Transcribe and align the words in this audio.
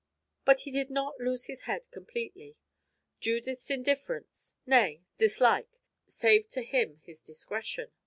But 0.45 0.61
he 0.61 0.71
did 0.71 0.89
not 0.89 1.19
lose 1.19 1.45
his 1.45 1.61
head 1.69 1.91
completely. 1.91 2.57
Judith's 3.19 3.69
indifference 3.69 4.57
nay, 4.65 5.03
dislike 5.19 5.77
saved 6.07 6.49
to 6.53 6.63
him 6.63 6.99
his 7.03 7.21
discretion. 7.21 7.91